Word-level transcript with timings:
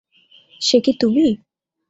সে 0.61 0.77
কি 0.85 0.91
তুমি? 1.01 1.25